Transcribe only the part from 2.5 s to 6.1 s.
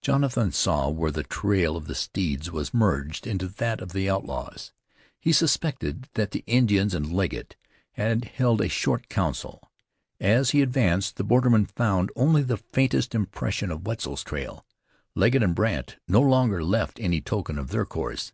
was merged into that of the outlaws. He suspected